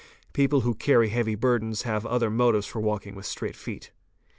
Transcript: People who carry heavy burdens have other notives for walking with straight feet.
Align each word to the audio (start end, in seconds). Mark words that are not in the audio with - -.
People 0.33 0.61
who 0.61 0.73
carry 0.73 1.09
heavy 1.09 1.35
burdens 1.35 1.83
have 1.83 2.07
other 2.07 2.31
notives 2.31 2.65
for 2.67 2.79
walking 2.79 3.13
with 3.13 3.27
straight 3.27 3.55
feet. 3.55 3.91